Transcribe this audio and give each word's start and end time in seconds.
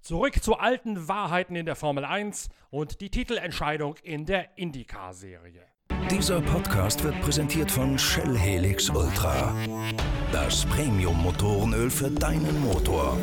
Zurück 0.00 0.40
zu 0.40 0.56
alten 0.56 1.08
Wahrheiten 1.08 1.56
in 1.56 1.66
der 1.66 1.74
Formel 1.74 2.04
1 2.04 2.48
und 2.70 3.00
die 3.00 3.10
Titelentscheidung 3.10 3.96
in 4.04 4.24
der 4.24 4.56
IndyCar-Serie. 4.56 5.62
Dieser 6.10 6.40
Podcast 6.40 7.02
wird 7.02 7.20
präsentiert 7.20 7.72
von 7.72 7.98
Shell 7.98 8.38
Helix 8.38 8.88
Ultra. 8.88 9.52
Das 10.30 10.64
Premium-Motorenöl 10.66 11.90
für 11.90 12.10
deinen 12.10 12.60
Motor. 12.60 13.18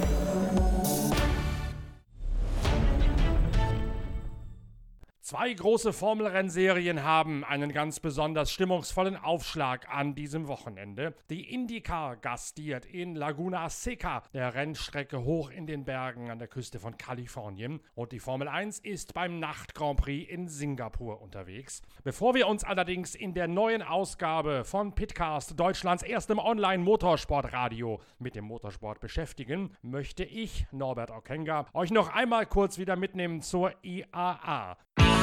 Zwei 5.34 5.52
große 5.52 5.93
Formelrennserien 5.93 7.01
haben 7.01 7.43
einen 7.43 7.74
ganz 7.74 8.00
besonders 8.00 8.51
stimmungsvollen 8.51 9.18
Aufschlag 9.18 9.89
an 9.89 10.14
diesem 10.14 10.47
Wochenende. 10.47 11.15
Die 11.32 11.51
IndyCar 11.51 12.18
gastiert 12.18 12.86
in 12.86 13.15
Laguna 13.15 13.68
Seca, 13.69 14.21
der 14.36 14.54
Rennstrecke 14.54 15.24
hoch 15.24 15.50
in 15.50 15.65
den 15.65 15.86
Bergen 15.86 16.29
an 16.29 16.38
der 16.38 16.47
Küste 16.47 16.77
von 16.77 17.00
Kalifornien. 17.00 17.79
Und 17.96 18.11
die 18.11 18.19
Formel 18.19 18.47
1 18.47 18.77
ist 18.77 19.15
beim 19.15 19.39
Nacht 19.39 19.74
Grand 19.74 20.00
Prix 20.00 20.29
in 20.32 20.47
Singapur 20.47 21.19
unterwegs. 21.19 21.82
Bevor 22.04 22.36
wir 22.36 22.47
uns 22.47 22.63
allerdings 22.63 23.15
in 23.15 23.33
der 23.33 23.47
neuen 23.47 23.82
Ausgabe 23.82 24.63
von 24.63 24.93
Pitcast, 24.93 25.60
Deutschlands 25.60 26.04
erstem 26.04 26.38
Online-Motorsportradio, 26.38 28.00
mit 28.19 28.36
dem 28.36 28.46
Motorsport 28.46 29.00
beschäftigen, 29.00 29.75
möchte 29.82 30.25
ich, 30.25 30.68
Norbert 30.71 31.10
Okenga, 31.10 31.65
euch 31.74 31.89
noch 31.89 32.13
einmal 32.13 32.45
kurz 32.45 32.77
wieder 32.77 32.95
mitnehmen 32.95 33.41
zur 33.41 33.73
IAA. 33.81 34.77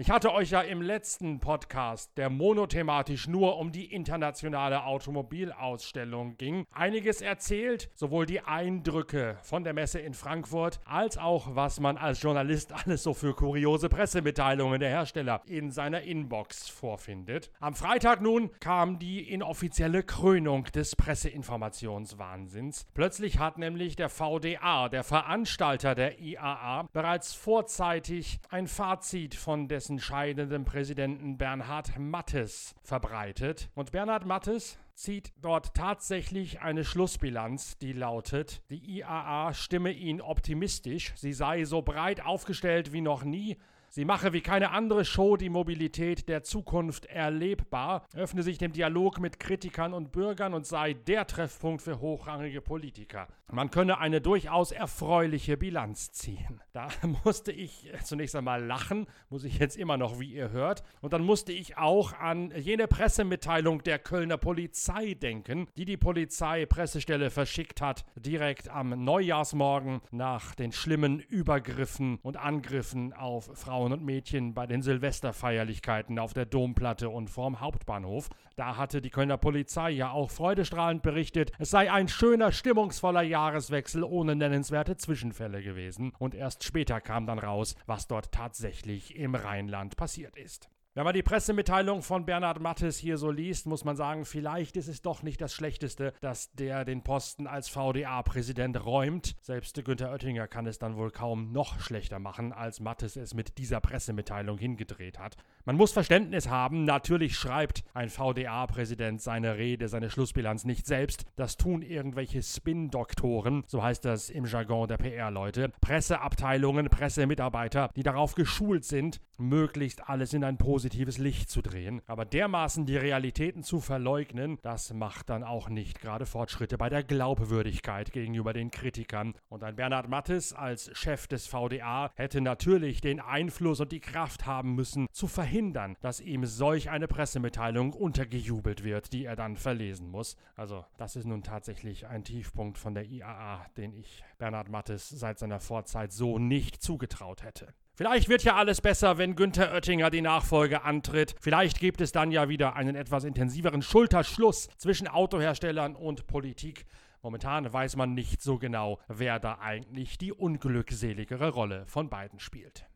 Ich 0.00 0.12
hatte 0.12 0.32
euch 0.32 0.50
ja 0.50 0.60
im 0.60 0.80
letzten 0.80 1.40
Podcast, 1.40 2.16
der 2.16 2.30
monothematisch 2.30 3.26
nur 3.26 3.58
um 3.58 3.72
die 3.72 3.92
internationale 3.92 4.84
Automobilausstellung 4.84 6.36
ging, 6.36 6.66
einiges 6.70 7.20
erzählt, 7.20 7.90
sowohl 7.96 8.24
die 8.24 8.40
Eindrücke 8.40 9.38
von 9.42 9.64
der 9.64 9.72
Messe 9.72 9.98
in 9.98 10.14
Frankfurt, 10.14 10.78
als 10.84 11.18
auch 11.18 11.56
was 11.56 11.80
man 11.80 11.96
als 11.96 12.22
Journalist 12.22 12.72
alles 12.72 13.02
so 13.02 13.12
für 13.12 13.34
kuriose 13.34 13.88
Pressemitteilungen 13.88 14.78
der 14.78 14.90
Hersteller 14.90 15.42
in 15.46 15.72
seiner 15.72 16.02
Inbox 16.02 16.68
vorfindet. 16.68 17.50
Am 17.58 17.74
Freitag 17.74 18.20
nun 18.20 18.52
kam 18.60 19.00
die 19.00 19.28
inoffizielle 19.28 20.04
Krönung 20.04 20.66
des 20.66 20.94
Presseinformationswahnsinns. 20.94 22.86
Plötzlich 22.94 23.40
hat 23.40 23.58
nämlich 23.58 23.96
der 23.96 24.10
VDA, 24.10 24.88
der 24.90 25.02
Veranstalter 25.02 25.96
der 25.96 26.20
IAA, 26.20 26.84
bereits 26.92 27.34
vorzeitig 27.34 28.38
ein 28.48 28.68
Fazit 28.68 29.34
von 29.34 29.66
dessen 29.66 29.87
scheidenden 29.98 30.66
Präsidenten 30.66 31.38
Bernhard 31.38 31.98
Mattes 31.98 32.74
verbreitet. 32.82 33.70
Und 33.74 33.92
Bernhard 33.92 34.26
Mattes 34.26 34.78
zieht 34.94 35.32
dort 35.40 35.74
tatsächlich 35.74 36.60
eine 36.60 36.84
Schlussbilanz, 36.84 37.78
die 37.78 37.92
lautet, 37.92 38.60
die 38.68 38.98
IAA 38.98 39.54
stimme 39.54 39.92
ihn 39.92 40.20
optimistisch, 40.20 41.12
sie 41.16 41.32
sei 41.32 41.64
so 41.64 41.80
breit 41.80 42.20
aufgestellt 42.20 42.92
wie 42.92 43.00
noch 43.00 43.24
nie, 43.24 43.56
Sie 43.90 44.04
mache 44.04 44.34
wie 44.34 44.42
keine 44.42 44.70
andere 44.72 45.06
Show 45.06 45.38
die 45.38 45.48
Mobilität 45.48 46.28
der 46.28 46.42
Zukunft 46.42 47.06
erlebbar, 47.06 48.06
öffne 48.14 48.42
sich 48.42 48.58
dem 48.58 48.72
Dialog 48.72 49.18
mit 49.18 49.40
Kritikern 49.40 49.94
und 49.94 50.12
Bürgern 50.12 50.52
und 50.52 50.66
sei 50.66 50.92
der 50.92 51.26
Treffpunkt 51.26 51.80
für 51.80 51.98
hochrangige 51.98 52.60
Politiker. 52.60 53.28
Man 53.50 53.70
könne 53.70 53.98
eine 53.98 54.20
durchaus 54.20 54.72
erfreuliche 54.72 55.56
Bilanz 55.56 56.12
ziehen. 56.12 56.60
Da 56.72 56.88
musste 57.24 57.50
ich 57.50 57.90
zunächst 58.04 58.36
einmal 58.36 58.62
lachen, 58.62 59.06
muss 59.30 59.44
ich 59.44 59.58
jetzt 59.58 59.78
immer 59.78 59.96
noch, 59.96 60.20
wie 60.20 60.34
ihr 60.34 60.50
hört. 60.50 60.82
Und 61.00 61.14
dann 61.14 61.22
musste 61.24 61.52
ich 61.52 61.78
auch 61.78 62.12
an 62.12 62.52
jene 62.54 62.88
Pressemitteilung 62.88 63.82
der 63.82 63.98
Kölner 63.98 64.36
Polizei 64.36 65.14
denken, 65.14 65.66
die 65.78 65.86
die 65.86 65.96
Polizeipressestelle 65.96 67.30
verschickt 67.30 67.80
hat, 67.80 68.04
direkt 68.16 68.68
am 68.68 69.02
Neujahrsmorgen 69.02 70.02
nach 70.10 70.54
den 70.54 70.72
schlimmen 70.72 71.20
Übergriffen 71.20 72.18
und 72.22 72.36
Angriffen 72.36 73.14
auf 73.14 73.50
Frauen 73.54 73.77
Frauen 73.78 73.92
und 73.92 74.04
Mädchen 74.04 74.54
bei 74.54 74.66
den 74.66 74.82
Silvesterfeierlichkeiten 74.82 76.18
auf 76.18 76.32
der 76.32 76.46
Domplatte 76.46 77.10
und 77.10 77.30
vorm 77.30 77.60
Hauptbahnhof. 77.60 78.28
Da 78.56 78.76
hatte 78.76 79.00
die 79.00 79.10
Kölner 79.10 79.36
Polizei 79.36 79.90
ja 79.90 80.10
auch 80.10 80.32
freudestrahlend 80.32 81.00
berichtet, 81.00 81.52
es 81.60 81.70
sei 81.70 81.92
ein 81.92 82.08
schöner, 82.08 82.50
stimmungsvoller 82.50 83.22
Jahreswechsel 83.22 84.02
ohne 84.02 84.34
nennenswerte 84.34 84.96
Zwischenfälle 84.96 85.62
gewesen. 85.62 86.12
Und 86.18 86.34
erst 86.34 86.64
später 86.64 87.00
kam 87.00 87.26
dann 87.26 87.38
raus, 87.38 87.76
was 87.86 88.08
dort 88.08 88.32
tatsächlich 88.32 89.14
im 89.14 89.36
Rheinland 89.36 89.96
passiert 89.96 90.36
ist. 90.36 90.68
Wenn 90.98 91.04
man 91.04 91.14
die 91.14 91.22
Pressemitteilung 91.22 92.02
von 92.02 92.26
Bernhard 92.26 92.60
Mattes 92.60 92.98
hier 92.98 93.18
so 93.18 93.30
liest, 93.30 93.66
muss 93.66 93.84
man 93.84 93.94
sagen, 93.94 94.24
vielleicht 94.24 94.76
ist 94.76 94.88
es 94.88 95.00
doch 95.00 95.22
nicht 95.22 95.40
das 95.40 95.54
Schlechteste, 95.54 96.12
dass 96.20 96.50
der 96.54 96.84
den 96.84 97.04
Posten 97.04 97.46
als 97.46 97.68
VDA-Präsident 97.68 98.84
räumt. 98.84 99.36
Selbst 99.40 99.80
Günther 99.84 100.10
Oettinger 100.10 100.48
kann 100.48 100.66
es 100.66 100.80
dann 100.80 100.96
wohl 100.96 101.12
kaum 101.12 101.52
noch 101.52 101.78
schlechter 101.78 102.18
machen, 102.18 102.52
als 102.52 102.80
Mattes 102.80 103.14
es 103.14 103.32
mit 103.32 103.58
dieser 103.58 103.80
Pressemitteilung 103.80 104.58
hingedreht 104.58 105.20
hat. 105.20 105.36
Man 105.64 105.76
muss 105.76 105.92
Verständnis 105.92 106.48
haben, 106.48 106.84
natürlich 106.84 107.36
schreibt 107.36 107.84
ein 107.94 108.08
VDA-Präsident 108.08 109.22
seine 109.22 109.56
Rede, 109.56 109.86
seine 109.86 110.10
Schlussbilanz 110.10 110.64
nicht 110.64 110.84
selbst. 110.84 111.26
Das 111.36 111.56
tun 111.56 111.82
irgendwelche 111.82 112.42
Spin-Doktoren, 112.42 113.62
so 113.68 113.84
heißt 113.84 114.04
das 114.04 114.30
im 114.30 114.46
Jargon 114.46 114.88
der 114.88 114.96
PR-Leute, 114.96 115.70
Presseabteilungen, 115.80 116.88
Pressemitarbeiter, 116.88 117.90
die 117.94 118.02
darauf 118.02 118.34
geschult 118.34 118.84
sind, 118.84 119.20
möglichst 119.36 120.08
alles 120.08 120.32
in 120.32 120.42
ein 120.42 120.58
positives 120.58 120.87
positives 120.88 121.18
Licht 121.18 121.50
zu 121.50 121.60
drehen. 121.60 122.00
Aber 122.06 122.24
dermaßen 122.24 122.86
die 122.86 122.96
Realitäten 122.96 123.62
zu 123.62 123.80
verleugnen, 123.80 124.58
das 124.62 124.94
macht 124.94 125.28
dann 125.28 125.44
auch 125.44 125.68
nicht 125.68 126.00
gerade 126.00 126.24
Fortschritte 126.24 126.78
bei 126.78 126.88
der 126.88 127.04
Glaubwürdigkeit 127.04 128.10
gegenüber 128.10 128.54
den 128.54 128.70
Kritikern. 128.70 129.34
Und 129.50 129.64
ein 129.64 129.76
Bernhard 129.76 130.08
Mattes 130.08 130.54
als 130.54 130.90
Chef 130.96 131.26
des 131.26 131.46
VDA 131.46 132.10
hätte 132.14 132.40
natürlich 132.40 133.02
den 133.02 133.20
Einfluss 133.20 133.80
und 133.80 133.92
die 133.92 134.00
Kraft 134.00 134.46
haben 134.46 134.74
müssen, 134.74 135.08
zu 135.12 135.26
verhindern, 135.26 135.94
dass 136.00 136.20
ihm 136.20 136.46
solch 136.46 136.88
eine 136.88 137.06
Pressemitteilung 137.06 137.92
untergejubelt 137.92 138.82
wird, 138.82 139.12
die 139.12 139.26
er 139.26 139.36
dann 139.36 139.56
verlesen 139.56 140.10
muss. 140.10 140.36
Also, 140.56 140.86
das 140.96 141.16
ist 141.16 141.26
nun 141.26 141.42
tatsächlich 141.42 142.06
ein 142.06 142.24
Tiefpunkt 142.24 142.78
von 142.78 142.94
der 142.94 143.04
IAA, 143.04 143.66
den 143.76 143.92
ich 143.92 144.24
Bernhard 144.38 144.70
Mattes 144.70 145.10
seit 145.10 145.38
seiner 145.38 145.60
Vorzeit 145.60 146.12
so 146.12 146.38
nicht 146.38 146.82
zugetraut 146.82 147.42
hätte. 147.42 147.74
Vielleicht 147.98 148.28
wird 148.28 148.44
ja 148.44 148.54
alles 148.54 148.80
besser, 148.80 149.18
wenn 149.18 149.34
Günther 149.34 149.72
Oettinger 149.72 150.08
die 150.08 150.20
Nachfolge 150.20 150.84
antritt. 150.84 151.34
Vielleicht 151.40 151.80
gibt 151.80 152.00
es 152.00 152.12
dann 152.12 152.30
ja 152.30 152.48
wieder 152.48 152.76
einen 152.76 152.94
etwas 152.94 153.24
intensiveren 153.24 153.82
Schulterschluss 153.82 154.68
zwischen 154.76 155.08
Autoherstellern 155.08 155.96
und 155.96 156.28
Politik. 156.28 156.86
Momentan 157.22 157.72
weiß 157.72 157.96
man 157.96 158.14
nicht 158.14 158.40
so 158.40 158.56
genau, 158.56 159.00
wer 159.08 159.40
da 159.40 159.58
eigentlich 159.58 160.16
die 160.16 160.32
unglückseligere 160.32 161.48
Rolle 161.48 161.86
von 161.88 162.08
beiden 162.08 162.38
spielt. 162.38 162.86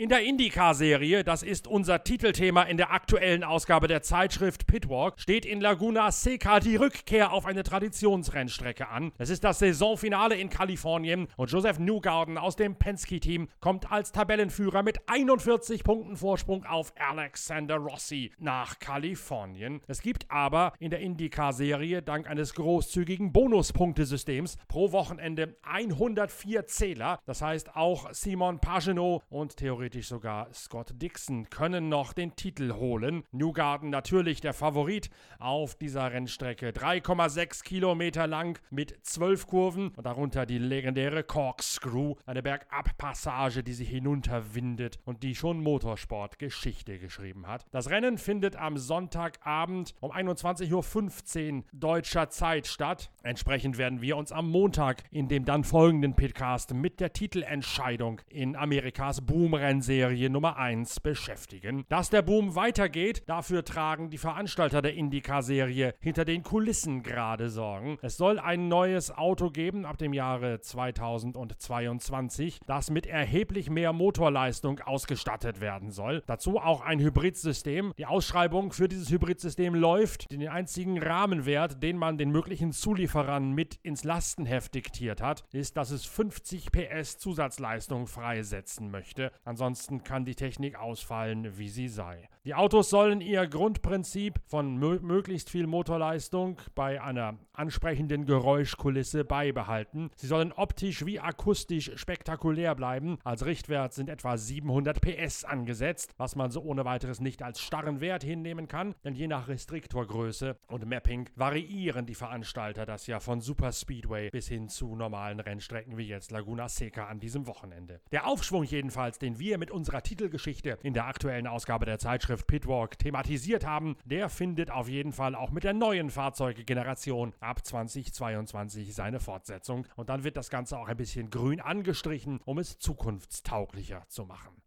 In 0.00 0.10
der 0.10 0.24
IndyCar-Serie, 0.24 1.24
das 1.24 1.42
ist 1.42 1.66
unser 1.66 2.04
Titelthema 2.04 2.62
in 2.62 2.76
der 2.76 2.92
aktuellen 2.92 3.42
Ausgabe 3.42 3.88
der 3.88 4.00
Zeitschrift 4.00 4.68
Pitwalk, 4.68 5.18
steht 5.18 5.44
in 5.44 5.60
Laguna 5.60 6.12
Seca 6.12 6.60
die 6.60 6.76
Rückkehr 6.76 7.32
auf 7.32 7.46
eine 7.46 7.64
Traditionsrennstrecke 7.64 8.86
an. 8.86 9.10
Es 9.18 9.28
ist 9.28 9.42
das 9.42 9.58
Saisonfinale 9.58 10.36
in 10.36 10.50
Kalifornien 10.50 11.26
und 11.36 11.50
Joseph 11.50 11.80
Newgarden 11.80 12.38
aus 12.38 12.54
dem 12.54 12.76
Penske-Team 12.76 13.48
kommt 13.58 13.90
als 13.90 14.12
Tabellenführer 14.12 14.84
mit 14.84 15.00
41 15.08 15.82
Punkten 15.82 16.16
Vorsprung 16.16 16.64
auf 16.64 16.92
Alexander 16.96 17.78
Rossi 17.78 18.30
nach 18.38 18.78
Kalifornien. 18.78 19.80
Es 19.88 20.00
gibt 20.00 20.30
aber 20.30 20.74
in 20.78 20.90
der 20.90 21.00
IndyCar-Serie 21.00 22.02
dank 22.02 22.30
eines 22.30 22.54
großzügigen 22.54 23.32
Bonuspunktesystems 23.32 24.58
pro 24.68 24.92
Wochenende 24.92 25.56
104 25.62 26.66
Zähler. 26.68 27.18
Das 27.26 27.42
heißt, 27.42 27.74
auch 27.74 28.12
Simon 28.12 28.60
Pagenaud 28.60 29.24
und 29.28 29.56
theoretisch 29.56 29.87
theoretisch 29.88 30.08
sogar 30.08 30.52
Scott 30.52 30.92
Dixon 31.00 31.48
können 31.48 31.88
noch 31.88 32.12
den 32.12 32.36
Titel 32.36 32.74
holen. 32.74 33.24
Newgarden 33.32 33.88
natürlich 33.88 34.42
der 34.42 34.52
Favorit 34.52 35.08
auf 35.38 35.76
dieser 35.76 36.12
Rennstrecke. 36.12 36.70
3,6 36.70 37.64
Kilometer 37.64 38.26
lang 38.26 38.60
mit 38.70 38.94
12 39.06 39.46
Kurven 39.46 39.88
und 39.96 40.04
darunter 40.04 40.44
die 40.44 40.58
legendäre 40.58 41.22
Corkscrew, 41.22 42.16
eine 42.26 42.42
Bergabpassage, 42.42 43.62
die 43.62 43.72
sich 43.72 43.88
hinunterwindet 43.88 44.98
und 45.06 45.22
die 45.22 45.34
schon 45.34 45.62
Motorsport-Geschichte 45.62 46.98
geschrieben 46.98 47.46
hat. 47.46 47.64
Das 47.70 47.88
Rennen 47.88 48.18
findet 48.18 48.56
am 48.56 48.76
Sonntagabend 48.76 49.94
um 50.00 50.12
21.15 50.12 51.56
Uhr 51.56 51.64
deutscher 51.72 52.28
Zeit 52.28 52.66
statt. 52.66 53.10
Entsprechend 53.22 53.78
werden 53.78 54.02
wir 54.02 54.18
uns 54.18 54.32
am 54.32 54.50
Montag 54.50 55.04
in 55.10 55.28
dem 55.28 55.46
dann 55.46 55.64
folgenden 55.64 56.14
Pitcast 56.14 56.74
mit 56.74 57.00
der 57.00 57.14
Titelentscheidung 57.14 58.20
in 58.28 58.54
Amerikas 58.54 59.22
Boomrennen 59.22 59.77
Rennserie 59.78 60.28
Nummer 60.28 60.56
1 60.56 60.98
beschäftigen. 60.98 61.84
Dass 61.88 62.10
der 62.10 62.22
Boom 62.22 62.56
weitergeht, 62.56 63.22
dafür 63.28 63.64
tragen 63.64 64.10
die 64.10 64.18
Veranstalter 64.18 64.82
der 64.82 64.94
IndyCar-Serie 64.94 65.94
hinter 66.00 66.24
den 66.24 66.42
Kulissen 66.42 67.04
gerade 67.04 67.48
Sorgen. 67.48 67.96
Es 68.02 68.16
soll 68.16 68.40
ein 68.40 68.66
neues 68.66 69.12
Auto 69.12 69.50
geben 69.50 69.86
ab 69.86 69.96
dem 69.96 70.12
Jahre 70.12 70.58
2022, 70.58 72.58
das 72.66 72.90
mit 72.90 73.06
erheblich 73.06 73.70
mehr 73.70 73.92
Motorleistung 73.92 74.80
ausgestattet 74.80 75.60
werden 75.60 75.92
soll. 75.92 76.24
Dazu 76.26 76.58
auch 76.58 76.80
ein 76.80 76.98
Hybridsystem. 76.98 77.92
Die 77.98 78.06
Ausschreibung 78.06 78.72
für 78.72 78.88
dieses 78.88 79.12
Hybridsystem 79.12 79.76
läuft. 79.76 80.32
Den 80.32 80.48
einzigen 80.48 81.00
Rahmenwert, 81.00 81.84
den 81.84 81.98
man 81.98 82.18
den 82.18 82.32
möglichen 82.32 82.72
Zulieferern 82.72 83.52
mit 83.52 83.76
ins 83.84 84.02
Lastenheft 84.02 84.74
diktiert 84.74 85.22
hat, 85.22 85.44
ist, 85.52 85.76
dass 85.76 85.92
es 85.92 86.04
50 86.04 86.72
PS 86.72 87.18
Zusatzleistung 87.18 88.08
freisetzen 88.08 88.90
möchte. 88.90 89.30
Ansonsten 89.44 89.67
kann 90.04 90.24
die 90.24 90.34
Technik 90.34 90.78
ausfallen, 90.78 91.58
wie 91.58 91.68
sie 91.68 91.88
sei. 91.88 92.28
Die 92.44 92.54
Autos 92.54 92.88
sollen 92.88 93.20
ihr 93.20 93.46
Grundprinzip 93.46 94.40
von 94.46 94.78
möglichst 94.78 95.50
viel 95.50 95.66
Motorleistung 95.66 96.58
bei 96.74 97.02
einer 97.02 97.36
ansprechenden 97.52 98.24
Geräuschkulisse 98.24 99.24
beibehalten. 99.24 100.10
Sie 100.16 100.28
sollen 100.28 100.52
optisch 100.52 101.04
wie 101.04 101.20
akustisch 101.20 101.90
spektakulär 101.96 102.74
bleiben. 102.74 103.18
Als 103.22 103.44
Richtwert 103.44 103.92
sind 103.92 104.08
etwa 104.08 104.38
700 104.38 105.00
PS 105.00 105.44
angesetzt, 105.44 106.14
was 106.16 106.36
man 106.36 106.50
so 106.50 106.62
ohne 106.62 106.86
weiteres 106.86 107.20
nicht 107.20 107.42
als 107.42 107.60
starren 107.60 108.00
Wert 108.00 108.22
hinnehmen 108.22 108.68
kann, 108.68 108.94
denn 109.04 109.14
je 109.14 109.26
nach 109.26 109.48
Restriktorgröße 109.48 110.56
und 110.68 110.86
Mapping 110.86 111.28
variieren 111.34 112.06
die 112.06 112.14
Veranstalter 112.14 112.86
das 112.86 113.06
ja 113.06 113.20
von 113.20 113.42
Super 113.42 113.72
Speedway 113.72 114.30
bis 114.30 114.48
hin 114.48 114.68
zu 114.68 114.94
normalen 114.96 115.40
Rennstrecken 115.40 115.98
wie 115.98 116.08
jetzt 116.08 116.30
Laguna 116.30 116.68
Seca 116.68 117.08
an 117.08 117.20
diesem 117.20 117.46
Wochenende. 117.46 118.00
Der 118.10 118.26
Aufschwung 118.26 118.64
jedenfalls, 118.64 119.18
den 119.18 119.38
wir 119.38 119.57
mit 119.58 119.70
unserer 119.70 120.02
Titelgeschichte 120.02 120.78
in 120.82 120.94
der 120.94 121.06
aktuellen 121.06 121.46
Ausgabe 121.46 121.84
der 121.84 121.98
Zeitschrift 121.98 122.46
Pitwalk 122.46 122.98
thematisiert 122.98 123.66
haben, 123.66 123.96
der 124.04 124.28
findet 124.28 124.70
auf 124.70 124.88
jeden 124.88 125.12
Fall 125.12 125.34
auch 125.34 125.50
mit 125.50 125.64
der 125.64 125.74
neuen 125.74 126.10
Fahrzeuggeneration 126.10 127.34
ab 127.40 127.64
2022 127.64 128.94
seine 128.94 129.20
Fortsetzung. 129.20 129.86
Und 129.96 130.08
dann 130.08 130.24
wird 130.24 130.36
das 130.36 130.50
Ganze 130.50 130.78
auch 130.78 130.88
ein 130.88 130.96
bisschen 130.96 131.30
grün 131.30 131.60
angestrichen, 131.60 132.40
um 132.44 132.58
es 132.58 132.78
zukunftstauglicher 132.78 134.04
zu 134.08 134.24
machen. 134.24 134.62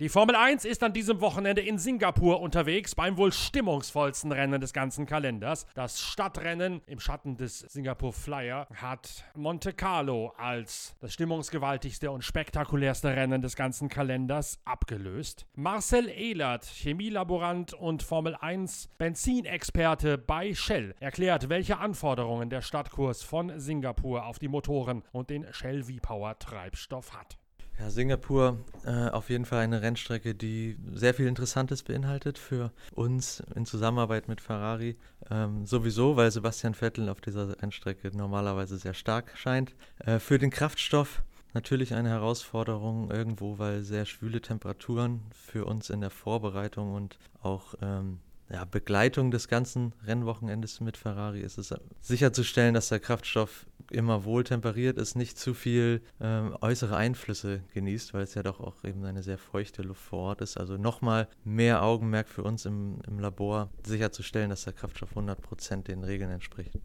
Die 0.00 0.08
Formel 0.08 0.34
1 0.34 0.64
ist 0.64 0.82
an 0.82 0.94
diesem 0.94 1.20
Wochenende 1.20 1.60
in 1.60 1.76
Singapur 1.76 2.40
unterwegs 2.40 2.94
beim 2.94 3.18
wohl 3.18 3.32
stimmungsvollsten 3.32 4.32
Rennen 4.32 4.58
des 4.58 4.72
ganzen 4.72 5.04
Kalenders. 5.04 5.66
Das 5.74 6.00
Stadtrennen 6.00 6.80
im 6.86 7.00
Schatten 7.00 7.36
des 7.36 7.58
Singapur 7.58 8.14
Flyer 8.14 8.66
hat 8.74 9.26
Monte 9.34 9.74
Carlo 9.74 10.32
als 10.38 10.96
das 11.00 11.12
stimmungsgewaltigste 11.12 12.10
und 12.10 12.24
spektakulärste 12.24 13.14
Rennen 13.14 13.42
des 13.42 13.56
ganzen 13.56 13.90
Kalenders 13.90 14.58
abgelöst. 14.64 15.44
Marcel 15.54 16.08
Ehlert, 16.08 16.64
Chemielaborant 16.64 17.74
und 17.74 18.02
Formel 18.02 18.34
1 18.36 18.88
Benzinexperte 18.96 20.16
bei 20.16 20.54
Shell, 20.54 20.94
erklärt, 21.00 21.50
welche 21.50 21.76
Anforderungen 21.76 22.48
der 22.48 22.62
Stadtkurs 22.62 23.22
von 23.22 23.60
Singapur 23.60 24.24
auf 24.24 24.38
die 24.38 24.48
Motoren 24.48 25.02
und 25.12 25.28
den 25.28 25.44
Shell 25.52 25.82
V-Power 25.82 26.38
Treibstoff 26.38 27.12
hat. 27.12 27.39
Ja, 27.80 27.88
Singapur 27.88 28.58
äh, 28.84 29.08
auf 29.08 29.30
jeden 29.30 29.46
Fall 29.46 29.60
eine 29.60 29.80
Rennstrecke, 29.80 30.34
die 30.34 30.76
sehr 30.92 31.14
viel 31.14 31.26
Interessantes 31.26 31.82
beinhaltet 31.82 32.36
für 32.36 32.72
uns 32.94 33.42
in 33.54 33.64
Zusammenarbeit 33.64 34.28
mit 34.28 34.42
Ferrari. 34.42 34.96
Ähm, 35.30 35.64
sowieso, 35.64 36.14
weil 36.14 36.30
Sebastian 36.30 36.74
Vettel 36.74 37.08
auf 37.08 37.22
dieser 37.22 37.60
Rennstrecke 37.62 38.14
normalerweise 38.14 38.76
sehr 38.76 38.92
stark 38.92 39.32
scheint. 39.34 39.74
Äh, 39.98 40.18
für 40.18 40.38
den 40.38 40.50
Kraftstoff 40.50 41.22
natürlich 41.54 41.94
eine 41.94 42.10
Herausforderung 42.10 43.10
irgendwo, 43.10 43.58
weil 43.58 43.82
sehr 43.82 44.04
schwüle 44.04 44.42
Temperaturen 44.42 45.22
für 45.32 45.64
uns 45.64 45.88
in 45.88 46.02
der 46.02 46.10
Vorbereitung 46.10 46.92
und 46.92 47.18
auch 47.40 47.74
ähm, 47.80 48.18
ja, 48.52 48.64
Begleitung 48.64 49.30
des 49.30 49.48
ganzen 49.48 49.92
Rennwochenendes 50.06 50.80
mit 50.80 50.96
Ferrari 50.96 51.40
ist 51.40 51.58
es 51.58 51.74
sicherzustellen, 52.00 52.74
dass 52.74 52.88
der 52.88 52.98
Kraftstoff 52.98 53.66
immer 53.90 54.24
wohl 54.24 54.44
temperiert 54.44 54.98
ist, 54.98 55.16
nicht 55.16 55.38
zu 55.38 55.54
viel 55.54 56.00
ähm, 56.20 56.56
äußere 56.60 56.96
Einflüsse 56.96 57.60
genießt, 57.74 58.14
weil 58.14 58.22
es 58.22 58.34
ja 58.34 58.42
doch 58.42 58.60
auch 58.60 58.84
eben 58.84 59.04
eine 59.04 59.22
sehr 59.22 59.38
feuchte 59.38 59.82
Luft 59.82 60.02
vor 60.02 60.20
Ort 60.20 60.40
ist. 60.40 60.56
Also 60.56 60.76
nochmal 60.76 61.28
mehr 61.44 61.82
Augenmerk 61.82 62.28
für 62.28 62.42
uns 62.42 62.64
im, 62.66 62.98
im 63.06 63.18
Labor, 63.18 63.70
sicherzustellen, 63.84 64.50
dass 64.50 64.64
der 64.64 64.72
Kraftstoff 64.72 65.16
100% 65.16 65.84
den 65.84 66.04
Regeln 66.04 66.30
entspricht. 66.30 66.78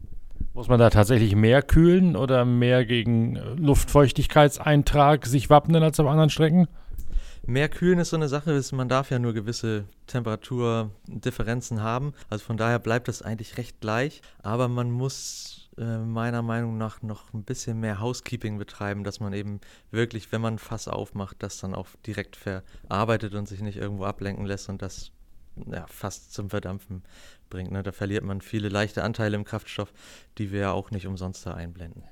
Muss 0.54 0.68
man 0.68 0.78
da 0.78 0.90
tatsächlich 0.90 1.36
mehr 1.36 1.62
kühlen 1.62 2.16
oder 2.16 2.44
mehr 2.44 2.84
gegen 2.84 3.36
Luftfeuchtigkeitseintrag 3.56 5.26
sich 5.26 5.50
wappnen 5.50 5.82
als 5.82 6.00
auf 6.00 6.06
anderen 6.06 6.30
Strecken? 6.30 6.66
Mehr 7.48 7.68
kühlen 7.68 8.00
ist 8.00 8.10
so 8.10 8.16
eine 8.16 8.28
Sache, 8.28 8.60
man 8.72 8.88
darf 8.88 9.10
ja 9.10 9.20
nur 9.20 9.32
gewisse 9.32 9.84
Temperaturdifferenzen 10.08 11.80
haben. 11.80 12.12
Also 12.28 12.44
von 12.44 12.56
daher 12.56 12.80
bleibt 12.80 13.06
das 13.06 13.22
eigentlich 13.22 13.56
recht 13.56 13.80
gleich. 13.80 14.20
Aber 14.42 14.66
man 14.66 14.90
muss 14.90 15.70
äh, 15.78 15.98
meiner 15.98 16.42
Meinung 16.42 16.76
nach 16.76 17.02
noch 17.02 17.32
ein 17.32 17.44
bisschen 17.44 17.78
mehr 17.78 18.00
Housekeeping 18.00 18.58
betreiben, 18.58 19.04
dass 19.04 19.20
man 19.20 19.32
eben 19.32 19.60
wirklich, 19.92 20.32
wenn 20.32 20.40
man 20.40 20.54
ein 20.54 20.58
Fass 20.58 20.88
aufmacht, 20.88 21.36
das 21.38 21.58
dann 21.60 21.76
auch 21.76 21.86
direkt 22.04 22.34
verarbeitet 22.34 23.34
und 23.34 23.46
sich 23.46 23.60
nicht 23.60 23.76
irgendwo 23.76 24.04
ablenken 24.04 24.44
lässt 24.44 24.68
und 24.68 24.82
das 24.82 25.12
ja, 25.70 25.86
fast 25.86 26.32
zum 26.32 26.50
Verdampfen 26.50 27.04
bringt. 27.48 27.70
Ne? 27.70 27.84
Da 27.84 27.92
verliert 27.92 28.24
man 28.24 28.40
viele 28.40 28.68
leichte 28.68 29.04
Anteile 29.04 29.36
im 29.36 29.44
Kraftstoff, 29.44 29.92
die 30.38 30.50
wir 30.50 30.60
ja 30.60 30.72
auch 30.72 30.90
nicht 30.90 31.06
umsonst 31.06 31.46
da 31.46 31.54
einblenden. 31.54 32.02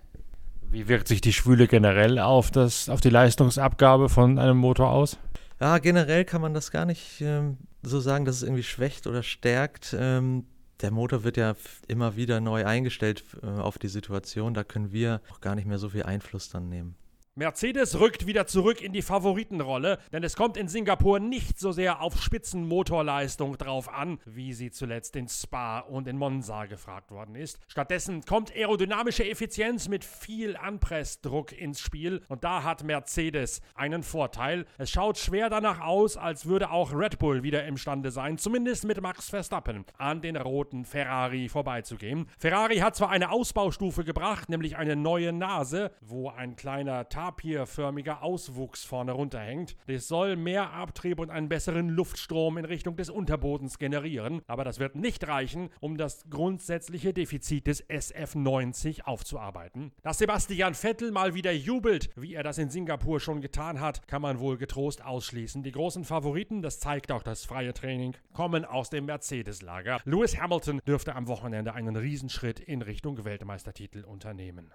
Wie 0.70 0.88
wirkt 0.88 1.08
sich 1.08 1.20
die 1.20 1.32
Schwüle 1.32 1.68
generell 1.68 2.18
auf, 2.18 2.50
das, 2.50 2.88
auf 2.88 3.00
die 3.00 3.10
Leistungsabgabe 3.10 4.08
von 4.08 4.38
einem 4.38 4.56
Motor 4.56 4.90
aus? 4.90 5.18
Ja, 5.60 5.78
generell 5.78 6.24
kann 6.24 6.40
man 6.40 6.52
das 6.52 6.70
gar 6.70 6.84
nicht 6.84 7.20
ähm, 7.20 7.58
so 7.82 8.00
sagen, 8.00 8.24
dass 8.24 8.36
es 8.36 8.42
irgendwie 8.42 8.62
schwächt 8.62 9.06
oder 9.06 9.22
stärkt. 9.22 9.96
Ähm, 9.98 10.44
der 10.80 10.90
Motor 10.90 11.24
wird 11.24 11.36
ja 11.36 11.54
immer 11.86 12.16
wieder 12.16 12.40
neu 12.40 12.66
eingestellt 12.66 13.24
äh, 13.42 13.46
auf 13.46 13.78
die 13.78 13.88
Situation. 13.88 14.54
Da 14.54 14.64
können 14.64 14.92
wir 14.92 15.20
auch 15.30 15.40
gar 15.40 15.54
nicht 15.54 15.66
mehr 15.66 15.78
so 15.78 15.90
viel 15.90 16.02
Einfluss 16.02 16.48
dann 16.48 16.68
nehmen. 16.68 16.96
Mercedes 17.36 17.98
rückt 17.98 18.28
wieder 18.28 18.46
zurück 18.46 18.80
in 18.80 18.92
die 18.92 19.02
Favoritenrolle, 19.02 19.98
denn 20.12 20.22
es 20.22 20.36
kommt 20.36 20.56
in 20.56 20.68
Singapur 20.68 21.18
nicht 21.18 21.58
so 21.58 21.72
sehr 21.72 22.00
auf 22.00 22.22
Spitzenmotorleistung 22.22 23.58
drauf 23.58 23.92
an, 23.92 24.20
wie 24.24 24.52
sie 24.52 24.70
zuletzt 24.70 25.16
in 25.16 25.26
Spa 25.26 25.80
und 25.80 26.06
in 26.06 26.16
Monza 26.16 26.66
gefragt 26.66 27.10
worden 27.10 27.34
ist. 27.34 27.58
Stattdessen 27.66 28.24
kommt 28.24 28.54
aerodynamische 28.54 29.28
Effizienz 29.28 29.88
mit 29.88 30.04
viel 30.04 30.56
Anpressdruck 30.56 31.50
ins 31.50 31.80
Spiel 31.80 32.22
und 32.28 32.44
da 32.44 32.62
hat 32.62 32.84
Mercedes 32.84 33.62
einen 33.74 34.04
Vorteil. 34.04 34.64
Es 34.78 34.92
schaut 34.92 35.18
schwer 35.18 35.50
danach 35.50 35.80
aus, 35.80 36.16
als 36.16 36.46
würde 36.46 36.70
auch 36.70 36.92
Red 36.92 37.18
Bull 37.18 37.42
wieder 37.42 37.64
imstande 37.64 38.12
sein, 38.12 38.38
zumindest 38.38 38.84
mit 38.84 39.00
Max 39.00 39.30
Verstappen, 39.30 39.84
an 39.98 40.20
den 40.20 40.36
roten 40.36 40.84
Ferrari 40.84 41.48
vorbeizugehen. 41.48 42.28
Ferrari 42.38 42.76
hat 42.76 42.94
zwar 42.94 43.10
eine 43.10 43.32
Ausbaustufe 43.32 44.04
gebracht, 44.04 44.48
nämlich 44.50 44.76
eine 44.76 44.94
neue 44.94 45.32
Nase, 45.32 45.90
wo 46.00 46.28
ein 46.28 46.54
kleiner 46.54 47.08
Tar 47.08 47.23
tapirförmiger 47.24 48.22
Auswuchs 48.22 48.84
vorne 48.84 49.12
runterhängt. 49.12 49.76
Das 49.86 50.08
soll 50.08 50.36
mehr 50.36 50.72
Abtrieb 50.72 51.18
und 51.18 51.30
einen 51.30 51.48
besseren 51.48 51.88
Luftstrom 51.88 52.58
in 52.58 52.66
Richtung 52.66 52.96
des 52.96 53.08
Unterbodens 53.08 53.78
generieren, 53.78 54.42
aber 54.46 54.64
das 54.64 54.78
wird 54.78 54.94
nicht 54.94 55.26
reichen, 55.26 55.70
um 55.80 55.96
das 55.96 56.28
grundsätzliche 56.28 57.14
Defizit 57.14 57.66
des 57.66 57.82
SF90 57.88 59.04
aufzuarbeiten. 59.04 59.92
Dass 60.02 60.18
Sebastian 60.18 60.74
Vettel 60.74 61.12
mal 61.12 61.34
wieder 61.34 61.52
jubelt, 61.52 62.10
wie 62.14 62.34
er 62.34 62.42
das 62.42 62.58
in 62.58 62.68
Singapur 62.68 63.20
schon 63.20 63.40
getan 63.40 63.80
hat, 63.80 64.06
kann 64.06 64.20
man 64.20 64.38
wohl 64.38 64.58
getrost 64.58 65.02
ausschließen. 65.02 65.62
Die 65.62 65.72
großen 65.72 66.04
Favoriten, 66.04 66.60
das 66.60 66.78
zeigt 66.78 67.10
auch 67.10 67.22
das 67.22 67.46
freie 67.46 67.72
Training, 67.72 68.14
kommen 68.34 68.66
aus 68.66 68.90
dem 68.90 69.06
Mercedes-Lager. 69.06 70.00
Lewis 70.04 70.38
Hamilton 70.38 70.82
dürfte 70.86 71.14
am 71.14 71.26
Wochenende 71.26 71.72
einen 71.72 71.96
Riesenschritt 71.96 72.60
in 72.60 72.82
Richtung 72.82 73.24
Weltmeistertitel 73.24 74.04
unternehmen. 74.04 74.74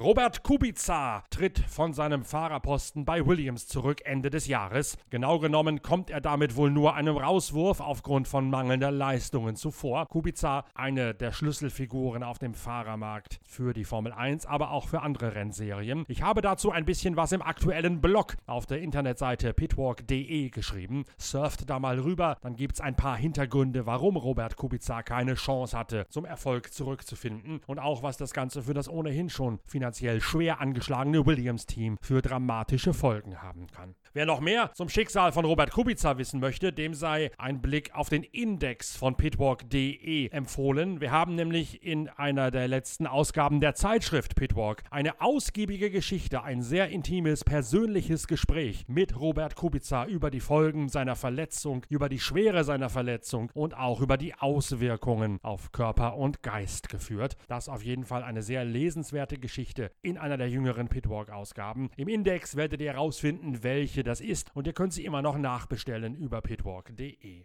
Robert 0.00 0.42
Kubica 0.42 1.24
tritt 1.28 1.58
von 1.58 1.92
seinem 1.92 2.24
Fahrerposten 2.24 3.04
bei 3.04 3.26
Williams 3.26 3.68
zurück 3.68 4.00
Ende 4.06 4.30
des 4.30 4.46
Jahres. 4.46 4.96
Genau 5.10 5.38
genommen 5.38 5.82
kommt 5.82 6.08
er 6.08 6.22
damit 6.22 6.56
wohl 6.56 6.70
nur 6.70 6.94
einem 6.94 7.18
Rauswurf 7.18 7.80
aufgrund 7.80 8.26
von 8.26 8.48
mangelnder 8.48 8.90
Leistungen 8.90 9.56
zuvor. 9.56 10.06
Kubica, 10.06 10.64
eine 10.74 11.12
der 11.14 11.32
Schlüsselfiguren 11.32 12.22
auf 12.22 12.38
dem 12.38 12.54
Fahrermarkt 12.54 13.40
für 13.44 13.74
die 13.74 13.84
Formel 13.84 14.14
1, 14.14 14.46
aber 14.46 14.70
auch 14.70 14.88
für 14.88 15.02
andere 15.02 15.34
Rennserien. 15.34 16.06
Ich 16.08 16.22
habe 16.22 16.40
dazu 16.40 16.70
ein 16.70 16.86
bisschen 16.86 17.16
was 17.16 17.32
im 17.32 17.42
aktuellen 17.42 18.00
Blog 18.00 18.38
auf 18.46 18.64
der 18.64 18.80
Internetseite 18.80 19.52
pitwalk.de 19.52 20.48
geschrieben. 20.48 21.04
Surft 21.18 21.68
da 21.68 21.78
mal 21.78 21.98
rüber, 21.98 22.38
dann 22.40 22.56
gibt 22.56 22.76
es 22.76 22.80
ein 22.80 22.96
paar 22.96 23.18
Hintergründe, 23.18 23.84
warum 23.84 24.16
Robert 24.16 24.56
Kubica 24.56 25.02
keine 25.02 25.34
Chance 25.34 25.76
hatte, 25.76 26.06
zum 26.08 26.24
Erfolg 26.24 26.72
zurückzufinden 26.72 27.60
und 27.66 27.78
auch 27.78 28.02
was 28.02 28.16
das 28.16 28.32
Ganze 28.32 28.62
für 28.62 28.72
das 28.72 28.88
ohnehin 28.88 29.28
schon 29.28 29.58
finanzielle 29.66 29.89
finanziell 29.90 30.20
schwer 30.20 30.60
angeschlagene 30.60 31.26
Williams-Team 31.26 31.98
für 32.00 32.22
dramatische 32.22 32.94
Folgen 32.94 33.42
haben 33.42 33.66
kann. 33.66 33.96
Wer 34.12 34.26
noch 34.26 34.40
mehr 34.40 34.72
zum 34.74 34.88
Schicksal 34.88 35.30
von 35.30 35.44
Robert 35.44 35.70
Kubica 35.70 36.18
wissen 36.18 36.40
möchte, 36.40 36.72
dem 36.72 36.94
sei 36.94 37.30
ein 37.38 37.62
Blick 37.62 37.94
auf 37.94 38.08
den 38.08 38.24
Index 38.24 38.96
von 38.96 39.16
pitwalk.de 39.16 40.28
empfohlen. 40.30 41.00
Wir 41.00 41.12
haben 41.12 41.36
nämlich 41.36 41.84
in 41.84 42.08
einer 42.08 42.50
der 42.50 42.66
letzten 42.66 43.06
Ausgaben 43.06 43.60
der 43.60 43.74
Zeitschrift 43.74 44.34
Pitwalk 44.34 44.82
eine 44.90 45.20
ausgiebige 45.20 45.92
Geschichte, 45.92 46.42
ein 46.42 46.62
sehr 46.62 46.88
intimes, 46.88 47.44
persönliches 47.44 48.26
Gespräch 48.26 48.84
mit 48.88 49.18
Robert 49.18 49.54
Kubica 49.54 50.06
über 50.06 50.32
die 50.32 50.40
Folgen 50.40 50.88
seiner 50.88 51.14
Verletzung, 51.14 51.86
über 51.88 52.08
die 52.08 52.18
Schwere 52.18 52.64
seiner 52.64 52.90
Verletzung 52.90 53.50
und 53.54 53.76
auch 53.76 54.00
über 54.00 54.16
die 54.16 54.34
Auswirkungen 54.34 55.38
auf 55.42 55.70
Körper 55.70 56.16
und 56.16 56.42
Geist 56.42 56.88
geführt. 56.88 57.36
Das 57.46 57.68
auf 57.68 57.84
jeden 57.84 58.04
Fall 58.04 58.24
eine 58.24 58.42
sehr 58.42 58.64
lesenswerte 58.64 59.38
Geschichte 59.38 59.79
in 60.02 60.18
einer 60.18 60.36
der 60.36 60.48
jüngeren 60.48 60.88
Pitwalk-Ausgaben. 60.88 61.90
Im 61.96 62.08
Index 62.08 62.56
werdet 62.56 62.80
ihr 62.80 62.92
herausfinden, 62.92 63.62
welche 63.62 64.02
das 64.02 64.20
ist 64.20 64.54
und 64.54 64.66
ihr 64.66 64.72
könnt 64.72 64.92
sie 64.92 65.04
immer 65.04 65.22
noch 65.22 65.38
nachbestellen 65.38 66.14
über 66.14 66.40
pitwalk.de. 66.40 67.44